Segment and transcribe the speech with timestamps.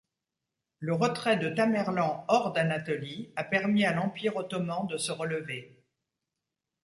[0.79, 5.79] Le retrait de Tamerlan hors d'Anatolie a permis à l'empire ottoman de se relever.